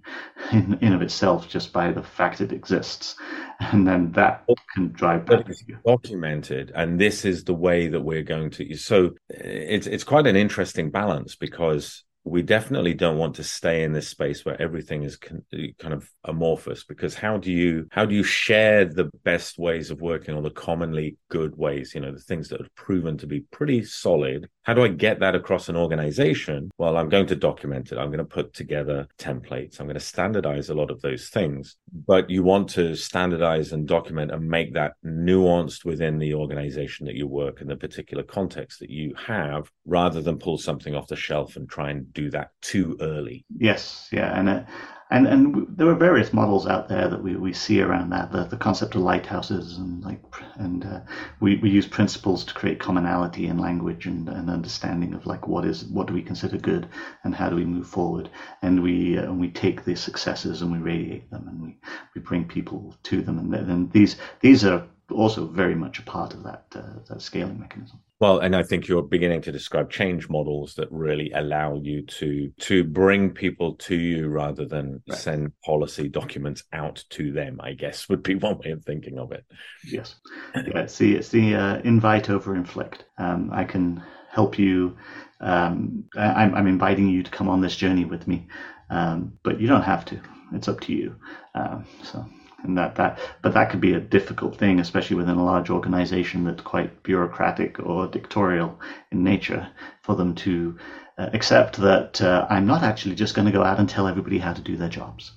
in, 0.51 0.77
in 0.81 0.94
of 0.94 1.01
itself 1.01 1.50
just 1.50 1.74
by 1.74 1.92
the 1.92 2.03
fact 2.03 2.39
it 2.39 2.51
exists. 2.51 3.15
And 3.60 3.88
then 3.88 4.12
that 4.12 4.45
can 4.75 4.92
drive 4.92 5.25
back. 5.25 5.48
documented. 5.83 6.71
And 6.75 7.01
this 7.01 7.25
is 7.25 7.44
the 7.44 7.56
way 7.56 7.88
that 7.88 8.01
we're 8.01 8.21
going 8.21 8.51
to. 8.51 8.75
So 8.75 9.15
it's, 9.30 9.88
it's 9.88 10.03
quite 10.03 10.27
an 10.27 10.36
interesting 10.36 10.92
balance 10.92 11.36
because 11.36 12.03
we 12.27 12.41
definitely 12.41 12.93
don't 12.93 13.17
want 13.17 13.36
to 13.36 13.43
stay 13.43 13.84
in 13.84 13.93
this 13.93 14.07
space 14.07 14.43
where 14.43 14.62
everything 14.62 15.03
is 15.03 15.15
con- 15.15 15.46
eh, 15.53 15.67
kind 15.79 15.93
of 15.93 16.10
amorphous 16.24 16.84
because 16.84 17.15
how 17.15 17.38
do 17.38 17.51
you 17.51 17.88
how 17.91 18.05
do 18.05 18.13
you 18.15 18.24
share 18.24 18.86
the 18.86 19.10
best 19.24 19.57
ways 19.57 19.91
of 19.91 20.01
working 20.01 20.36
or 20.36 20.41
the 20.41 20.50
commonly 20.50 21.17
good 21.29 21.55
ways? 21.57 21.93
You 21.96 22.01
know 22.01 22.12
the 22.12 22.19
things 22.19 22.50
that 22.50 22.60
have 22.60 22.74
proven 22.75 23.17
to 23.19 23.27
be 23.27 23.41
pretty 23.51 23.84
solid 23.84 24.50
how 24.67 24.74
do 24.74 24.83
i 24.83 24.89
get 24.89 25.21
that 25.21 25.33
across 25.33 25.69
an 25.69 25.77
organization? 25.77 26.69
Well 26.77 26.97
i'm 26.97 27.07
going 27.07 27.27
to 27.27 27.36
document 27.36 27.93
it. 27.93 27.97
I'm 27.97 28.09
going 28.09 28.17
to 28.19 28.25
put 28.25 28.53
together 28.53 29.07
templates. 29.17 29.79
I'm 29.79 29.88
going 29.88 29.93
to 29.93 30.01
standardize 30.01 30.69
a 30.69 30.74
lot 30.74 30.91
of 30.91 31.01
those 31.01 31.29
things. 31.29 31.77
But 32.05 32.29
you 32.29 32.43
want 32.43 32.69
to 32.71 32.93
standardize 32.95 33.71
and 33.71 33.88
document 33.88 34.31
and 34.31 34.47
make 34.47 34.74
that 34.74 34.93
nuanced 35.05 35.86
within 35.86 36.19
the 36.19 36.33
organization 36.33 37.05
that 37.05 37.15
you 37.15 37.27
work 37.27 37.62
in 37.62 37.67
the 37.67 37.77
particular 37.77 38.24
context 38.24 38.81
that 38.81 38.89
you 38.89 39.15
have 39.15 39.71
rather 39.86 40.21
than 40.21 40.38
pull 40.38 40.57
something 40.57 40.93
off 40.93 41.07
the 41.07 41.15
shelf 41.15 41.55
and 41.55 41.69
try 41.69 41.89
and 41.89 42.13
do 42.13 42.29
that 42.31 42.50
too 42.62 42.97
early. 43.00 43.45
Yes, 43.57 44.09
yeah, 44.12 44.38
and 44.38 44.50
uh, 44.50 44.63
and 45.09 45.27
and 45.27 45.65
there 45.69 45.89
are 45.89 45.95
various 45.95 46.33
models 46.33 46.67
out 46.67 46.87
there 46.87 47.07
that 47.07 47.21
we, 47.21 47.35
we 47.35 47.53
see 47.53 47.81
around 47.81 48.09
that. 48.09 48.31
The, 48.31 48.45
the 48.45 48.57
concept 48.57 48.95
of 48.95 49.01
lighthouses 49.01 49.77
and 49.77 50.03
like 50.03 50.19
and 50.55 50.85
uh, 50.85 50.99
we, 51.39 51.57
we 51.57 51.69
use 51.69 51.87
principles 51.87 52.43
to 52.45 52.53
create 52.53 52.79
commonality 52.79 53.47
in 53.47 53.57
language 53.57 54.05
and, 54.05 54.29
and 54.29 54.49
understanding 54.49 55.13
of 55.13 55.25
like 55.25 55.47
what 55.47 55.65
is 55.65 55.85
what 55.85 56.07
do 56.07 56.13
we 56.13 56.21
consider 56.21 56.57
good 56.57 56.87
and 57.23 57.35
how 57.35 57.49
do 57.49 57.55
we 57.55 57.65
move 57.65 57.87
forward. 57.87 58.29
And 58.61 58.81
we 58.81 59.17
uh, 59.17 59.23
and 59.23 59.39
we 59.39 59.49
take 59.49 59.83
the 59.83 59.95
successes 59.95 60.61
and 60.61 60.71
we 60.71 60.79
radiate 60.79 61.29
them 61.29 61.47
and 61.47 61.61
we, 61.61 61.77
we 62.15 62.21
bring 62.21 62.45
people 62.45 62.95
to 63.03 63.21
them. 63.21 63.39
And 63.39 63.53
then 63.53 63.89
these 63.93 64.17
these 64.41 64.65
are 64.65 64.83
also 65.11 65.47
very 65.47 65.75
much 65.75 65.99
a 65.99 66.03
part 66.03 66.33
of 66.33 66.43
that 66.43 66.65
uh, 66.75 66.99
that 67.07 67.21
scaling 67.21 67.59
mechanism. 67.59 67.99
Well, 68.19 68.39
and 68.39 68.55
I 68.55 68.63
think 68.63 68.87
you're 68.87 69.03
beginning 69.03 69.41
to 69.43 69.51
describe 69.51 69.91
change 69.91 70.27
models 70.27 70.73
that 70.75 70.91
really 70.91 71.31
allow 71.31 71.75
you 71.75 72.01
to 72.03 72.51
to 72.61 72.83
bring 72.83 73.31
people 73.31 73.75
to 73.75 73.95
you 73.95 74.27
rather 74.27 74.65
than 74.65 75.03
right. 75.07 75.17
send 75.17 75.53
policy 75.63 76.09
documents 76.09 76.63
out 76.73 77.03
to 77.11 77.31
them. 77.31 77.59
I 77.61 77.73
guess 77.73 78.09
would 78.09 78.23
be 78.23 78.35
one 78.47 78.57
way 78.57 78.71
of 78.71 78.83
thinking 78.83 79.19
of 79.19 79.31
it. 79.31 79.45
Yes, 79.85 80.15
yeah. 80.55 80.79
It's 80.79 80.97
the 80.97 81.15
it's 81.15 81.29
the 81.29 81.55
uh, 81.55 81.79
invite 81.83 82.29
over 82.29 82.55
inflict. 82.55 83.05
Um, 83.17 83.49
I 83.53 83.63
can 83.63 84.03
help 84.29 84.57
you. 84.59 84.97
Um, 85.39 86.05
I'm, 86.15 86.55
I'm 86.55 86.67
inviting 86.67 87.07
you 87.07 87.21
to 87.21 87.29
come 87.29 87.47
on 87.47 87.61
this 87.61 87.75
journey 87.75 88.05
with 88.05 88.27
me, 88.27 88.47
um, 88.89 89.33
but 89.43 89.61
you 89.61 89.67
don't 89.67 89.83
have 89.83 90.03
to. 90.05 90.19
It's 90.53 90.67
up 90.67 90.79
to 90.81 90.93
you. 90.93 91.15
Um, 91.53 91.85
so 92.03 92.25
and 92.63 92.77
that 92.77 92.95
that 92.95 93.19
but 93.41 93.53
that 93.53 93.69
could 93.69 93.81
be 93.81 93.93
a 93.93 93.99
difficult 93.99 94.57
thing 94.57 94.79
especially 94.79 95.15
within 95.15 95.37
a 95.37 95.45
large 95.45 95.69
organization 95.69 96.43
that's 96.43 96.61
quite 96.61 97.03
bureaucratic 97.03 97.79
or 97.79 98.07
dictatorial 98.07 98.79
in 99.11 99.23
nature 99.23 99.67
for 100.01 100.15
them 100.15 100.33
to 100.33 100.77
uh, 101.17 101.29
accept 101.33 101.77
that 101.77 102.21
uh, 102.21 102.47
i'm 102.49 102.65
not 102.65 102.83
actually 102.83 103.15
just 103.15 103.35
going 103.35 103.45
to 103.45 103.51
go 103.51 103.63
out 103.63 103.79
and 103.79 103.89
tell 103.89 104.07
everybody 104.07 104.37
how 104.37 104.53
to 104.53 104.61
do 104.61 104.75
their 104.75 104.89
jobs 104.89 105.33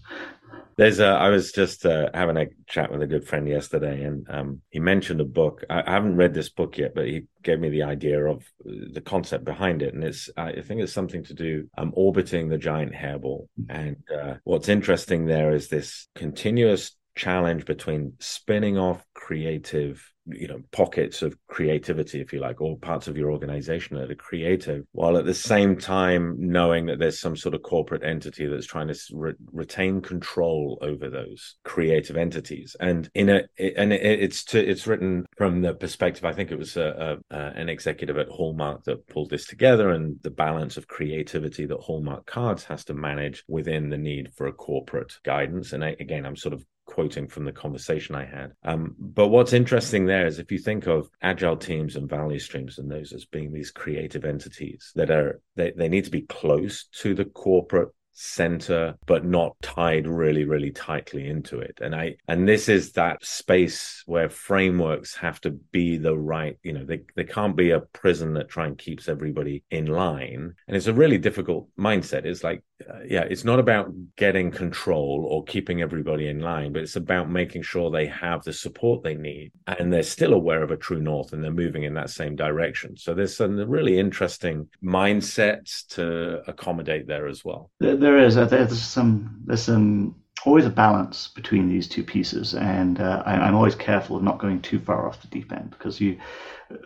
there's 0.81 0.99
a, 0.99 1.09
I 1.09 1.29
was 1.29 1.53
just 1.53 1.85
uh, 1.85 2.09
having 2.15 2.39
a 2.39 2.47
chat 2.67 2.91
with 2.91 3.03
a 3.03 3.07
good 3.07 3.29
friend 3.29 3.47
yesterday, 3.47 4.03
and 4.03 4.27
um, 4.31 4.63
he 4.71 4.79
mentioned 4.79 5.21
a 5.21 5.27
book. 5.27 5.63
I, 5.69 5.83
I, 5.87 5.91
haven't 5.91 6.17
read 6.17 6.33
this 6.33 6.49
book 6.49 6.79
yet, 6.79 6.95
but 6.95 7.07
he 7.07 7.25
gave 7.43 7.61
me 7.61 7.69
the 7.69 7.83
idea 7.83 8.25
of 8.25 8.47
the 8.65 9.03
concept 9.03 9.45
behind 9.45 9.83
it, 9.83 9.93
and 9.93 10.03
it's 10.03 10.31
I 10.39 10.63
think 10.63 10.81
it's 10.81 10.95
something 10.95 11.23
to 11.25 11.35
do 11.35 11.69
um, 11.77 11.93
orbiting 11.95 12.49
the 12.49 12.57
giant 12.57 12.95
hairball. 12.95 13.49
And 13.69 13.97
uh, 14.11 14.37
what's 14.45 14.71
interesting 14.71 15.27
there 15.27 15.53
is 15.53 15.69
this 15.69 16.09
continuous 16.15 16.97
challenge 17.21 17.67
between 17.67 18.15
spinning 18.19 18.79
off 18.79 19.05
creative 19.13 20.11
you 20.27 20.49
know 20.49 20.61
pockets 20.71 21.23
of 21.23 21.37
creativity 21.49 22.21
if 22.21 22.33
you 22.33 22.41
like 22.41 22.61
or 22.61 22.79
parts 22.79 23.09
of 23.09 23.17
your 23.17 23.31
organization 23.31 23.97
that 23.97 24.11
are 24.11 24.15
creative 24.15 24.85
while 24.93 25.17
at 25.17 25.25
the 25.25 25.35
same 25.35 25.77
time 25.77 26.35
knowing 26.39 26.87
that 26.87 26.99
there's 26.99 27.21
some 27.21 27.37
sort 27.37 27.55
of 27.55 27.63
corporate 27.63 28.03
entity 28.05 28.47
that's 28.47 28.67
trying 28.67 28.89
to 28.89 28.99
re- 29.13 29.35
retain 29.53 30.01
control 30.01 30.79
over 30.83 31.09
those 31.09 31.57
creative 31.65 32.17
entities. 32.17 32.77
And 32.81 33.09
in 33.15 33.29
a 33.29 33.43
and 33.59 33.93
it's 33.93 34.45
to, 34.45 34.65
it's 34.65 34.87
written 34.87 35.27
from 35.37 35.63
the 35.63 35.75
perspective 35.75 36.25
i 36.25 36.33
think 36.33 36.51
it 36.51 36.59
was 36.59 36.77
a, 36.77 37.19
a, 37.31 37.37
an 37.37 37.69
executive 37.69 38.19
at 38.19 38.29
hallmark 38.29 38.85
that 38.85 39.07
pulled 39.09 39.31
this 39.31 39.47
together 39.47 39.91
and 39.91 40.19
the 40.23 40.31
balance 40.31 40.77
of 40.77 40.89
creativity 40.89 41.67
that 41.67 41.81
hallmark 41.81 42.27
cards 42.27 42.65
has 42.65 42.85
to 42.85 42.95
manage 42.95 43.45
within 43.49 43.91
the 43.91 43.99
need 43.99 44.33
for 44.35 44.47
a 44.47 44.53
corporate 44.53 45.13
guidance. 45.25 45.73
And 45.73 45.85
I, 45.85 45.97
again 45.99 46.27
i'm 46.27 46.37
sort 46.37 46.55
of 46.55 46.65
quoting 46.91 47.29
from 47.29 47.45
the 47.45 47.53
conversation 47.53 48.17
I 48.17 48.25
had. 48.25 48.53
Um, 48.65 48.97
but 48.99 49.29
what's 49.29 49.53
interesting 49.53 50.07
there 50.07 50.27
is 50.27 50.39
if 50.39 50.51
you 50.51 50.59
think 50.59 50.89
of 50.89 51.09
agile 51.23 51.57
teams 51.57 51.95
and 51.95 52.11
value 52.11 52.41
streams 52.41 52.79
and 52.79 52.91
those 52.91 53.13
as 53.13 53.25
being 53.25 53.53
these 53.53 53.71
creative 53.71 54.25
entities 54.25 54.91
that 54.97 55.11
are 55.11 55.41
they, 55.55 55.71
they 55.71 55.89
need 55.89 56.05
to 56.05 56.11
be 56.11 56.23
close 56.23 56.87
to 57.03 57.15
the 57.15 57.25
corporate 57.25 57.91
center 58.13 58.95
but 59.07 59.25
not 59.25 59.57
tied 59.63 60.07
really 60.07 60.45
really 60.45 60.71
tightly 60.71 61.29
into 61.29 61.59
it. 61.59 61.79
And 61.81 61.95
i 61.95 62.17
and 62.29 62.49
this 62.49 62.69
is 62.69 62.93
that 62.93 63.25
space 63.25 64.03
where 64.07 64.29
frameworks 64.29 65.15
have 65.17 65.41
to 65.43 65.51
be 65.51 65.97
the 65.97 66.17
right 66.17 66.59
you 66.63 66.73
know 66.73 66.85
they, 66.85 67.01
they 67.17 67.25
can't 67.25 67.57
be 67.57 67.71
a 67.71 67.81
prison 67.81 68.35
that 68.35 68.49
try 68.49 68.67
and 68.67 68.77
keeps 68.77 69.09
everybody 69.09 69.65
in 69.71 69.87
line. 69.87 70.55
And 70.67 70.77
it's 70.77 70.87
a 70.87 70.95
really 70.95 71.19
difficult 71.19 71.69
mindset. 71.79 72.25
It's 72.25 72.45
like 72.45 72.63
uh, 72.89 73.01
yeah 73.07 73.23
it's 73.23 73.45
not 73.45 73.59
about 73.59 73.93
getting 74.17 74.51
control 74.51 75.27
or 75.29 75.45
keeping 75.45 75.83
everybody 75.83 76.29
in 76.29 76.41
line 76.41 76.73
but 76.73 76.83
it's 76.83 76.97
about 76.97 77.31
making 77.31 77.63
sure 77.63 77.91
they 77.91 78.07
have 78.07 78.43
the 78.43 78.53
support 78.53 79.03
they 79.03 79.15
need 79.15 79.53
and 79.67 79.93
they're 79.93 80.03
still 80.03 80.33
aware 80.33 80.63
of 80.63 80.71
a 80.71 80.77
true 80.77 81.01
north 81.01 81.33
and 81.33 81.43
they're 81.43 81.51
moving 81.51 81.85
in 81.85 81.95
that 81.95 82.11
same 82.11 82.37
direction. 82.37 82.97
So 82.97 83.15
there's 83.15 83.37
some 83.37 83.57
really 83.57 83.99
interesting 83.99 84.69
mindsets 84.83 85.87
to 85.89 86.43
accommodate 86.49 87.07
there 87.07 87.27
as 87.27 87.45
well 87.45 87.71
there 88.01 88.19
is. 88.19 88.37
Uh, 88.37 88.47
there's 88.47 88.81
some. 88.81 89.43
There's 89.47 89.63
some 89.63 90.17
always 90.47 90.65
a 90.65 90.71
balance 90.71 91.29
between 91.29 91.69
these 91.69 91.87
two 91.87 92.03
pieces, 92.03 92.55
and 92.55 93.01
uh, 93.01 93.23
I, 93.27 93.47
am 93.47 93.55
always 93.55 93.75
careful 93.75 94.17
of 94.17 94.23
not 94.23 94.39
going 94.39 94.63
too 94.63 94.79
far 94.79 95.07
off 95.07 95.21
the 95.21 95.29
deep 95.29 95.53
end 95.53 95.71
because 95.71 96.01
you, 96.01 96.19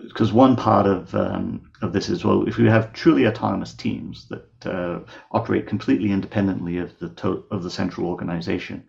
because 0.09 0.33
one 0.33 0.57
part 0.57 0.87
of 0.87 1.15
um, 1.15 1.71
of 1.83 1.93
this 1.93 2.09
is 2.09 2.25
well, 2.25 2.47
if 2.49 2.59
you 2.59 2.69
have 2.69 2.93
truly 2.93 3.27
autonomous 3.27 3.73
teams 3.73 4.29
that 4.29 4.67
uh, 4.67 5.01
operate 5.31 5.67
completely 5.67 6.11
independently 6.11 6.79
of 6.79 6.99
the 6.99 7.11
to- 7.11 7.45
of 7.51 7.63
the 7.63 7.71
central 7.71 8.07
organization, 8.09 8.85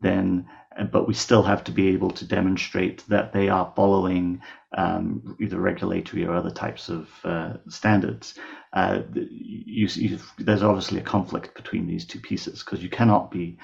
then 0.00 0.46
but 0.90 1.06
we 1.06 1.14
still 1.14 1.42
have 1.42 1.64
to 1.64 1.72
be 1.72 1.88
able 1.88 2.10
to 2.10 2.24
demonstrate 2.24 3.06
that 3.08 3.32
they 3.32 3.48
are 3.48 3.72
following 3.76 4.42
um, 4.76 5.36
either 5.40 5.58
regulatory 5.58 6.24
or 6.24 6.34
other 6.34 6.50
types 6.50 6.88
of 6.88 7.08
uh, 7.24 7.54
standards. 7.68 8.34
Uh, 8.72 9.02
you, 9.14 9.86
you, 9.94 10.18
there's 10.38 10.62
obviously 10.62 10.98
a 10.98 11.02
conflict 11.02 11.54
between 11.54 11.86
these 11.86 12.06
two 12.06 12.20
pieces 12.20 12.62
because 12.62 12.82
you 12.82 12.88
cannot 12.88 13.30
be 13.30 13.58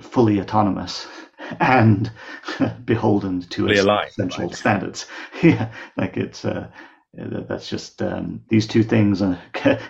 fully 0.00 0.40
autonomous 0.40 1.06
and 1.60 2.10
beholden 2.84 3.40
to 3.42 3.68
essential 3.68 4.46
right. 4.46 4.54
standards. 4.54 5.06
yeah, 5.42 5.72
like 5.96 6.16
it's. 6.16 6.44
Uh, 6.44 6.68
that's 7.16 7.68
just 7.68 8.02
um, 8.02 8.42
these 8.48 8.66
two 8.66 8.82
things 8.82 9.22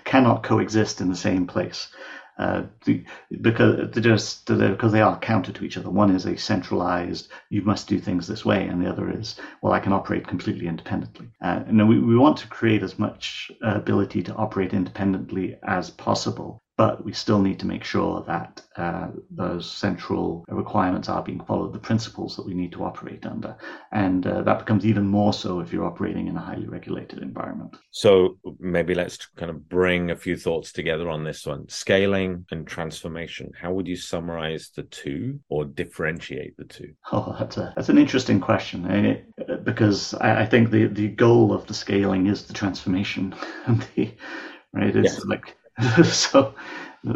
cannot 0.05 0.43
coexist 0.43 1.01
in 1.01 1.09
the 1.09 1.17
same 1.17 1.47
place 1.47 1.89
uh, 2.39 2.63
because 3.41 3.91
they're 3.93 4.03
just 4.03 4.47
they're, 4.47 4.71
because 4.71 4.93
they 4.93 5.01
are 5.01 5.19
counter 5.19 5.53
to 5.53 5.65
each 5.65 5.77
other. 5.77 5.91
One 5.91 6.15
is 6.15 6.27
a 6.27 6.37
centralized, 6.37 7.29
you 7.49 7.63
must 7.63 7.89
do 7.89 8.01
things 8.01 8.27
this 8.27 8.45
way, 8.45 8.67
and 8.67 8.83
the 8.83 8.91
other 8.91 9.11
is, 9.11 9.37
well, 9.63 9.73
I 9.73 9.81
can 9.81 9.93
operate 9.93 10.27
completely 10.27 10.67
independently. 10.67 11.29
Uh, 11.41 11.63
and 11.67 11.89
we, 11.89 12.01
we 12.01 12.17
want 12.17 12.39
to 12.39 12.49
create 12.49 12.83
as 12.83 12.99
much 12.99 13.53
uh, 13.65 13.75
ability 13.77 14.23
to 14.25 14.35
operate 14.35 14.73
independently 14.73 15.57
as 15.63 15.91
possible 15.91 16.64
but 16.77 17.05
we 17.05 17.13
still 17.13 17.41
need 17.41 17.61
to 17.61 17.67
make 17.67 17.85
sure 17.85 18.25
that 18.27 18.61
uh, 18.77 19.09
those 19.31 19.71
central 19.71 20.45
requirements 20.49 21.09
are 21.09 21.23
being 21.23 21.41
followed, 21.45 21.73
the 21.73 21.79
principles 21.79 22.35
that 22.37 22.45
we 22.45 22.55
need 22.55 22.73
to 22.73 22.83
operate 22.83 23.25
under. 23.27 23.57
And 23.93 24.27
uh, 24.27 24.43
that 24.43 24.59
becomes 24.59 24.85
even 24.85 25.07
more 25.07 25.33
so 25.33 25.61
if 25.61 25.73
you're 25.73 25.87
operating 25.87 26.27
in 26.27 26.37
a 26.37 26.41
highly 26.41 26.67
regulated 26.67 27.21
environment. 27.21 27.77
So 27.93 28.39
maybe 28.59 28.95
let's 28.95 29.25
kind 29.37 29.51
of 29.51 29.69
bring 29.69 30.11
a 30.11 30.17
few 30.17 30.37
thoughts 30.37 30.73
together 30.73 31.09
on 31.09 31.23
this 31.23 31.47
one 31.47 31.69
scaling 31.69 32.45
and 32.51 32.67
transformation. 32.67 33.53
How 33.61 33.73
would 33.73 33.87
you 33.87 33.97
summarize 33.97 34.71
the 34.75 34.83
two 34.85 35.39
or 35.49 35.65
differentiate 35.65 36.57
the 36.57 36.65
two? 36.65 36.93
Oh, 37.13 37.37
that's, 37.39 37.57
a, 37.57 37.73
that's 37.77 37.89
an 37.89 37.99
interesting 37.99 38.41
question 38.41 38.85
it, 38.91 39.65
because 39.65 40.15
I, 40.15 40.43
I, 40.43 40.47
think 40.47 40.71
the, 40.71 40.87
the 40.87 41.09
goal 41.09 41.53
of 41.53 41.67
the 41.67 41.75
scaling 41.75 42.27
is 42.27 42.45
the 42.45 42.53
transformation. 42.53 43.35
the, 43.95 44.13
right? 44.73 44.97
It's 44.97 45.15
yes. 45.15 45.25
like 45.25 45.57
so, 46.05 46.55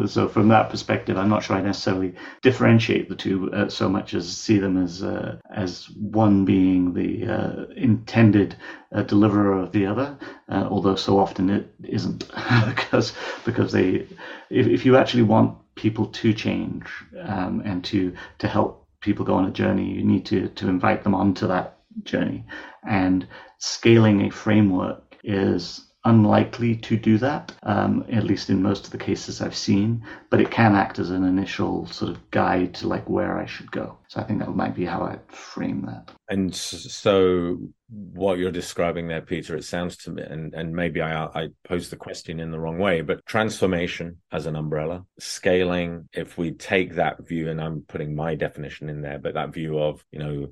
so 0.05 0.27
from 0.27 0.49
that 0.49 0.69
perspective, 0.69 1.17
I'm 1.17 1.29
not 1.29 1.43
sure 1.43 1.55
I 1.55 1.61
necessarily 1.61 2.13
differentiate 2.41 3.07
the 3.07 3.15
two 3.15 3.51
uh, 3.53 3.69
so 3.69 3.87
much 3.87 4.13
as 4.13 4.35
see 4.35 4.57
them 4.57 4.81
as 4.81 5.01
uh, 5.01 5.37
as 5.49 5.89
one 5.91 6.45
being 6.45 6.93
the 6.93 7.25
uh, 7.25 7.65
intended 7.75 8.55
uh, 8.93 9.03
deliverer 9.03 9.59
of 9.61 9.71
the 9.71 9.85
other. 9.85 10.17
Uh, 10.49 10.67
although 10.69 10.95
so 10.95 11.17
often 11.17 11.49
it 11.49 11.73
isn't, 11.83 12.29
because 12.65 13.13
because 13.45 13.71
they, 13.71 14.05
if, 14.49 14.67
if 14.67 14.85
you 14.85 14.97
actually 14.97 15.23
want 15.23 15.57
people 15.75 16.07
to 16.07 16.33
change 16.33 16.85
um, 17.23 17.61
and 17.65 17.83
to 17.85 18.13
to 18.39 18.47
help 18.47 18.85
people 18.99 19.23
go 19.23 19.35
on 19.35 19.45
a 19.45 19.51
journey, 19.51 19.89
you 19.89 20.03
need 20.03 20.25
to 20.25 20.49
to 20.49 20.67
invite 20.67 21.03
them 21.03 21.15
onto 21.15 21.47
that 21.47 21.77
journey, 22.03 22.45
and 22.85 23.25
scaling 23.57 24.25
a 24.25 24.29
framework 24.29 25.17
is 25.23 25.88
unlikely 26.05 26.75
to 26.77 26.97
do 26.97 27.17
that, 27.19 27.53
um, 27.63 28.05
at 28.11 28.23
least 28.23 28.49
in 28.49 28.63
most 28.63 28.85
of 28.85 28.91
the 28.91 28.97
cases 28.97 29.41
I've 29.41 29.55
seen, 29.55 30.03
but 30.29 30.41
it 30.41 30.51
can 30.51 30.75
act 30.75 30.99
as 30.99 31.11
an 31.11 31.23
initial 31.23 31.85
sort 31.87 32.11
of 32.11 32.31
guide 32.31 32.73
to 32.75 32.87
like 32.87 33.09
where 33.09 33.37
I 33.37 33.45
should 33.45 33.71
go. 33.71 33.98
So 34.09 34.19
I 34.19 34.23
think 34.23 34.39
that 34.39 34.55
might 34.55 34.73
be 34.73 34.85
how 34.85 35.03
I 35.03 35.19
frame 35.31 35.83
that. 35.85 36.09
And 36.29 36.53
so 36.53 37.59
what 37.89 38.39
you're 38.39 38.49
describing 38.49 39.07
there, 39.07 39.21
Peter, 39.21 39.55
it 39.55 39.65
sounds 39.65 39.97
to 39.97 40.09
me, 40.09 40.23
and, 40.23 40.51
and 40.55 40.73
maybe 40.73 40.99
I, 40.99 41.25
I 41.25 41.49
posed 41.63 41.91
the 41.91 41.95
question 41.95 42.39
in 42.39 42.49
the 42.49 42.59
wrong 42.59 42.79
way, 42.79 43.01
but 43.01 43.23
transformation 43.27 44.17
as 44.31 44.47
an 44.47 44.55
umbrella, 44.55 45.05
scaling, 45.19 46.09
if 46.11 46.39
we 46.39 46.53
take 46.53 46.95
that 46.95 47.27
view, 47.27 47.51
and 47.51 47.61
I'm 47.61 47.81
putting 47.87 48.15
my 48.15 48.33
definition 48.33 48.89
in 48.89 49.01
there, 49.01 49.19
but 49.19 49.35
that 49.35 49.53
view 49.53 49.77
of, 49.77 50.03
you 50.11 50.17
know, 50.17 50.47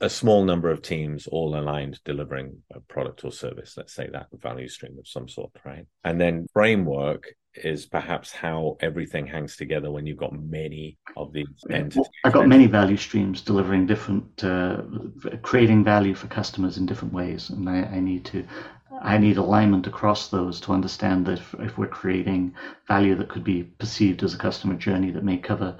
a 0.00 0.08
small 0.08 0.44
number 0.44 0.70
of 0.70 0.80
teams 0.80 1.26
all 1.26 1.58
aligned 1.58 1.98
delivering 2.04 2.62
a 2.72 2.78
product 2.78 3.24
or 3.24 3.32
service, 3.32 3.76
let's 3.76 3.94
say 3.94 4.08
that 4.12 4.28
value 4.32 4.68
stream 4.68 4.96
of 4.96 5.08
some 5.08 5.28
sort, 5.28 5.50
right? 5.64 5.86
And 6.04 6.20
then 6.20 6.46
framework 6.52 7.34
is 7.54 7.86
perhaps 7.86 8.32
how 8.32 8.76
everything 8.80 9.26
hangs 9.26 9.56
together 9.56 9.90
when 9.90 10.06
you've 10.06 10.16
got 10.16 10.32
many 10.32 10.98
of 11.16 11.32
these 11.32 11.46
entities. 11.70 12.08
I've 12.24 12.32
got 12.32 12.48
many 12.48 12.66
value 12.66 12.96
streams 12.96 13.42
delivering 13.42 13.86
different, 13.86 14.44
uh, 14.44 14.82
creating 15.42 15.84
value 15.84 16.14
for 16.14 16.28
customers 16.28 16.78
in 16.78 16.86
different 16.86 17.12
ways, 17.12 17.50
and 17.50 17.68
I, 17.68 17.82
I 17.82 18.00
need 18.00 18.24
to 18.26 18.44
I 19.02 19.18
need 19.18 19.36
alignment 19.36 19.88
across 19.88 20.28
those 20.28 20.60
to 20.60 20.72
understand 20.72 21.26
that 21.26 21.38
if, 21.38 21.54
if, 21.58 21.76
we're 21.76 21.88
creating 21.88 22.54
value 22.86 23.16
that 23.16 23.28
could 23.28 23.42
be 23.42 23.64
perceived 23.64 24.22
as 24.22 24.32
a 24.32 24.38
customer 24.38 24.74
journey 24.74 25.10
that 25.10 25.24
may 25.24 25.38
cover 25.38 25.76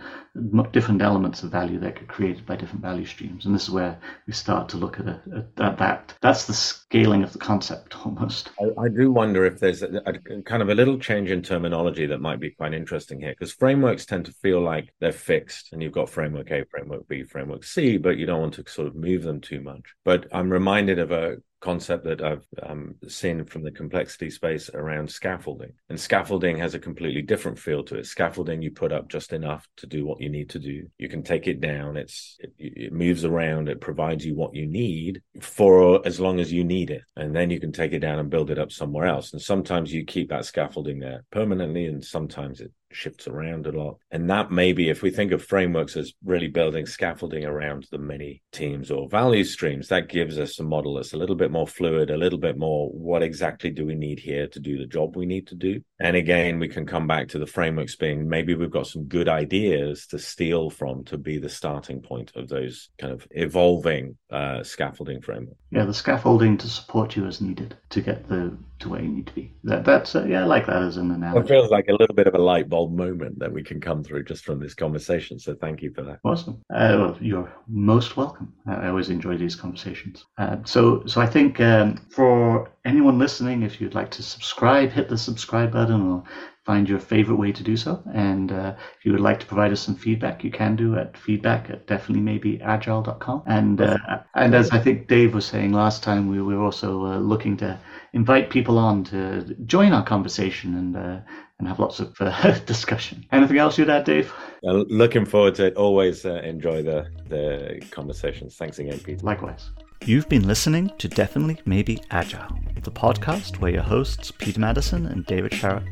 different 0.73 1.03
elements 1.03 1.43
of 1.43 1.51
value 1.51 1.79
that 1.79 1.95
get 1.95 2.09
created 2.09 2.45
by 2.45 2.57
different 2.57 2.83
value 2.83 3.05
streams. 3.05 3.47
And 3.47 3.55
this 3.55 3.65
is 3.65 3.71
where 3.71 3.97
we 4.27 4.33
start 4.33 4.69
to 4.71 4.77
look 4.77 4.99
at, 4.99 5.07
a, 5.07 5.21
at 5.59 5.77
that. 5.79 6.15
That's 6.21 6.47
the 6.47 6.53
scaling 6.53 7.23
of 7.23 7.33
the 7.33 7.39
concept 7.39 7.95
almost. 8.05 8.51
I, 8.61 8.83
I 8.83 8.89
do 8.89 9.13
wonder 9.13 9.45
if 9.45 9.61
there's 9.61 9.83
a, 9.83 10.03
a, 10.05 10.43
kind 10.43 10.63
of 10.63 10.69
a 10.69 10.75
little 10.75 10.99
change 10.99 11.31
in 11.31 11.43
terminology 11.43 12.07
that 12.07 12.21
might 12.21 12.41
be 12.41 12.51
quite 12.51 12.75
interesting 12.75 13.21
here 13.21 13.33
because 13.39 13.53
frameworks 13.53 14.05
tend 14.05 14.27
to 14.27 14.33
feel 14.33 14.61
like 14.61 14.93
they're 14.99 15.13
fixed 15.13 15.73
and 15.73 15.81
you've 15.81 15.93
got 15.93 16.11
framework 16.11 16.51
A, 16.51 16.65
framework 16.65 17.07
B, 17.07 17.23
framework 17.23 17.63
C, 17.63 17.99
but 17.99 18.17
you 18.17 18.27
don't 18.27 18.41
want 18.41 18.55
to 18.55 18.65
sort 18.67 18.89
of 18.89 18.97
move 18.97 19.23
them 19.23 19.41
too 19.41 19.61
much. 19.61 19.95
But 20.05 20.27
I'm 20.33 20.51
reminded 20.51 20.99
of 20.99 21.13
a 21.13 21.37
concept 21.63 22.05
that 22.05 22.23
I've 22.23 22.45
um, 22.63 22.97
seen 23.09 23.45
from 23.45 23.63
the 23.63 23.71
complexity 23.71 24.29
space 24.31 24.69
around 24.75 25.11
scaffolding. 25.11 25.73
And 25.89 25.99
scaffolding 25.99 26.59
has 26.59 26.75
a 26.75 26.79
completely 26.79 27.23
different 27.23 27.59
feel 27.59 27.85
to 27.85 27.97
it. 27.97 28.07
Scaffolding, 28.07 28.61
you 28.61 28.71
put 28.71 28.93
up 28.93 29.09
just 29.09 29.33
enough 29.33 29.67
to 29.79 29.87
do 29.87 30.05
what 30.05 30.21
you 30.21 30.29
need 30.29 30.51
to 30.51 30.59
do. 30.59 30.89
You 30.99 31.09
can 31.09 31.23
take 31.23 31.47
it 31.47 31.61
down. 31.61 31.97
It's 31.97 32.37
it, 32.41 32.53
it 32.59 32.93
moves 32.93 33.25
around. 33.25 33.69
It 33.69 33.81
provides 33.81 34.27
you 34.27 34.35
what 34.35 34.55
you 34.55 34.67
need 34.67 35.23
for 35.41 36.07
as 36.07 36.21
long 36.21 36.41
as 36.41 36.53
you 36.53 36.65
need 36.65 36.91
it, 36.91 37.03
and 37.17 37.35
then 37.35 37.51
you 37.51 37.61
can 37.61 37.73
take 37.73 37.93
it 37.93 38.01
down 38.01 38.19
and 38.19 38.29
build 38.29 38.51
it 38.51 38.59
up 38.59 38.73
somewhere 38.73 39.07
else. 39.07 39.33
And 39.33 39.41
sometimes 39.41 39.93
you 39.93 40.05
keep 40.05 40.31
that 40.31 40.45
scaffolding 40.45 40.99
there 40.99 41.25
permanently, 41.31 41.87
and 41.87 42.05
sometimes 42.05 42.61
it 42.61 42.73
shifts 42.95 43.27
around 43.27 43.67
a 43.67 43.73
lot. 43.73 43.99
And 44.11 44.29
that 44.31 44.51
maybe, 44.51 44.89
if 44.89 45.03
we 45.03 45.11
think 45.11 45.33
of 45.33 45.45
frameworks 45.45 45.97
as 45.97 46.13
really 46.25 46.49
building 46.49 46.87
scaffolding 46.87 47.45
around 47.45 47.87
the 47.91 47.99
many 47.99 48.43
teams 48.53 48.91
or 48.91 49.09
value 49.09 49.45
streams, 49.45 49.89
that 49.89 50.09
gives 50.09 50.39
us 50.39 50.59
a 50.59 50.65
model 50.65 50.95
that's 50.95 51.13
a 51.13 51.17
little 51.17 51.37
bit 51.37 51.51
more 51.51 51.67
fluid, 51.67 52.11
a 52.11 52.17
little 52.17 52.39
bit 52.39 52.59
more 52.59 52.89
what 52.91 53.23
exactly 53.23 53.71
do 53.71 53.87
we 53.87 53.95
need 53.95 54.19
here 54.19 54.47
to 54.49 54.61
do 54.61 54.79
the 54.79 54.87
job 54.87 55.17
we 55.17 55.27
need 55.27 55.47
to 55.49 55.55
do. 55.55 55.81
And 56.01 56.17
again, 56.17 56.59
we 56.59 56.69
can 56.69 56.87
come 56.87 57.07
back 57.07 57.29
to 57.29 57.39
the 57.39 57.47
frameworks 57.47 57.97
being 57.97 58.29
maybe 58.29 58.55
we've 58.55 58.71
got 58.71 58.87
some 58.87 59.05
good 59.05 59.29
ideas 59.29 60.07
to 60.09 60.19
steal 60.19 60.71
from 60.71 61.05
to 61.05 61.19
be 61.19 61.39
the 61.39 61.49
starting 61.49 62.01
point 62.03 62.33
of 62.35 62.49
those 62.49 62.91
kind 62.99 63.13
of 63.13 63.27
evolving 63.31 64.17
uh, 64.31 64.63
scaffolding 64.63 65.21
framework. 65.21 65.57
Yeah, 65.71 65.85
the 65.85 65.95
scaffolding 65.95 66.59
to 66.59 66.69
support 66.69 67.17
you 67.17 67.27
as 67.27 67.41
needed 67.41 67.77
to 67.91 68.01
get 68.01 68.29
the 68.29 68.57
to 68.83 68.89
where 68.89 69.01
you 69.01 69.09
need 69.09 69.27
to 69.27 69.33
be. 69.33 69.53
That 69.65 69.85
that's 69.85 70.15
uh, 70.15 70.25
yeah, 70.25 70.43
I 70.43 70.45
like 70.45 70.67
that 70.67 70.83
as 70.83 70.97
an 70.97 71.11
analogy. 71.11 71.47
It 71.47 71.49
feels 71.49 71.71
like 71.71 71.89
a 71.89 71.93
little 71.93 72.15
bit 72.15 72.27
of 72.27 72.35
a 72.35 72.39
light 72.39 72.69
bulb 72.69 72.93
moment 72.93 73.39
that 73.39 73.53
we 73.53 73.63
can 73.63 73.81
come 73.81 74.05
through 74.05 74.25
just 74.25 74.45
from 74.45 74.61
this 74.61 74.75
conversation. 74.75 75.39
So 75.39 75.55
thank 75.55 75.83
you 75.83 75.93
for 75.93 76.03
that. 76.03 76.19
Awesome. 76.25 76.61
Uh, 76.73 76.97
well, 76.99 77.19
you're 77.21 77.53
most 77.69 78.17
welcome. 78.17 78.53
I 78.67 78.89
always 78.89 79.09
enjoy 79.09 79.37
these 79.37 79.55
conversations. 79.55 80.25
Uh, 80.39 80.59
so 80.65 81.05
so 81.07 81.21
I 81.21 81.27
think 81.27 81.61
um, 81.61 81.97
for 82.11 82.72
anyone 82.85 83.19
listening, 83.19 83.63
if 83.63 83.81
you'd 83.81 83.95
like 83.95 84.11
to 84.13 84.23
subscribe, 84.23 84.91
hit 84.91 85.09
the 85.09 85.19
subscribe 85.19 85.73
button 85.73 86.03
or 86.03 86.25
find 86.65 86.89
your 86.89 87.01
favorite 87.01 87.37
way 87.37 87.51
to 87.51 87.63
do 87.63 87.77
so. 87.77 88.03
And 88.15 88.53
uh, 88.53 88.75
if 88.99 89.05
you 89.05 89.13
would 89.13 89.21
like 89.21 89.41
to 89.41 89.47
provide 89.47 89.73
us 89.73 89.81
some 89.81 89.97
feedback, 89.97 90.45
you 90.45 90.51
can 90.51 90.77
do 90.77 90.97
at 90.97 91.17
feedback 91.17 91.71
at 91.71 91.87
definitely 91.87 92.23
maybe 92.23 92.61
agile.com. 92.63 93.43
And 93.47 93.81
uh, 93.81 93.99
and 94.35 94.55
as 94.55 94.71
I 94.71 94.79
think 94.79 95.09
Dave 95.09 95.35
was 95.35 95.45
saying 95.45 95.73
last 95.73 96.03
time, 96.03 96.29
we 96.29 96.41
were 96.41 96.63
also 96.63 97.07
uh, 97.07 97.19
looking 97.19 97.57
to 97.59 97.79
invite 98.13 98.51
people 98.51 98.79
on 98.79 99.05
to 99.05 99.43
join 99.67 99.93
our 99.93 100.05
conversation 100.05 100.77
and 100.77 100.97
uh, 100.97 101.21
and 101.59 101.69
have 101.69 101.81
lots 101.81 102.01
of 102.01 102.15
uh, 102.21 102.59
discussion. 102.67 103.27
Anything 103.33 103.59
else 103.59 103.77
you'd 103.79 103.91
add, 103.91 104.05
Dave? 104.05 104.33
Uh, 104.65 104.85
looking 104.89 105.25
forward 105.25 105.57
to 105.57 105.67
it. 105.67 105.77
Always 105.77 106.25
enjoy 106.25 106.83
the 106.83 107.07
the 107.29 107.85
conversations. 107.91 108.57
Thanks 108.57 108.79
again, 108.79 108.99
Peter. 109.01 109.25
Likewise. 109.25 109.71
You've 110.05 110.29
been 110.29 110.49
listening 110.49 110.91
to 110.99 111.07
Definitely 111.07 111.61
Maybe 111.65 112.03
Agile, 112.11 112.59
the 112.83 112.91
podcast 112.91 113.61
where 113.61 113.71
your 113.71 113.85
hosts, 113.85 114.33
Peter 114.33 114.59
Maddison 114.59 115.07
and 115.07 115.25
David 115.27 115.53
Sharrock, 115.53 115.87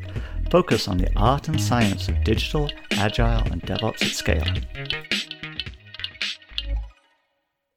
focus 0.49 0.89
on 0.89 0.97
the 0.97 1.09
art 1.15 1.47
and 1.47 1.59
science 1.61 2.09
of 2.09 2.21
digital, 2.25 2.69
agile, 2.91 3.43
and 3.51 3.61
DevOps 3.61 4.01
at 4.01 4.11
scale. 4.11 5.10